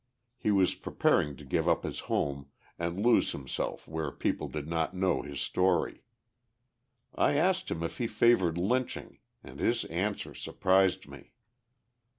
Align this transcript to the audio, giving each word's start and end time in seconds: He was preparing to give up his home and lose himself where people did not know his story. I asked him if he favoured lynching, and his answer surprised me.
He 0.35 0.49
was 0.49 0.73
preparing 0.73 1.35
to 1.35 1.45
give 1.45 1.69
up 1.69 1.83
his 1.83 1.99
home 1.99 2.47
and 2.79 3.05
lose 3.05 3.33
himself 3.33 3.87
where 3.87 4.11
people 4.11 4.47
did 4.47 4.67
not 4.67 4.95
know 4.95 5.21
his 5.21 5.39
story. 5.39 6.01
I 7.13 7.35
asked 7.35 7.69
him 7.69 7.83
if 7.83 7.99
he 7.99 8.07
favoured 8.07 8.57
lynching, 8.57 9.19
and 9.43 9.59
his 9.59 9.85
answer 9.85 10.33
surprised 10.33 11.07
me. 11.07 11.33